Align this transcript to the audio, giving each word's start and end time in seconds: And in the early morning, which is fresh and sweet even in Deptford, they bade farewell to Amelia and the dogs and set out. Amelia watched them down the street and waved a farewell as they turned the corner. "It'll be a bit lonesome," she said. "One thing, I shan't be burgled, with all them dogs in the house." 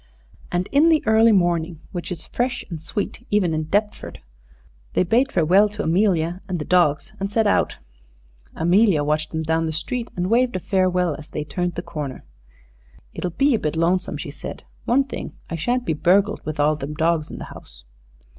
And 0.51 0.67
in 0.71 0.89
the 0.89 1.03
early 1.05 1.31
morning, 1.31 1.79
which 1.91 2.11
is 2.11 2.25
fresh 2.25 2.65
and 2.71 2.81
sweet 2.81 3.23
even 3.29 3.53
in 3.53 3.65
Deptford, 3.65 4.19
they 4.93 5.03
bade 5.03 5.31
farewell 5.31 5.69
to 5.69 5.83
Amelia 5.83 6.41
and 6.47 6.57
the 6.57 6.65
dogs 6.65 7.13
and 7.19 7.31
set 7.31 7.45
out. 7.45 7.77
Amelia 8.55 9.03
watched 9.03 9.29
them 9.29 9.43
down 9.43 9.67
the 9.67 9.71
street 9.71 10.09
and 10.15 10.31
waved 10.31 10.55
a 10.55 10.59
farewell 10.59 11.15
as 11.19 11.29
they 11.29 11.43
turned 11.43 11.75
the 11.75 11.83
corner. 11.83 12.23
"It'll 13.13 13.29
be 13.29 13.53
a 13.53 13.59
bit 13.59 13.75
lonesome," 13.75 14.17
she 14.17 14.31
said. 14.31 14.63
"One 14.85 15.03
thing, 15.03 15.33
I 15.51 15.55
shan't 15.55 15.85
be 15.85 15.93
burgled, 15.93 16.43
with 16.43 16.59
all 16.59 16.75
them 16.75 16.95
dogs 16.95 17.29
in 17.29 17.37
the 17.37 17.45
house." 17.53 17.83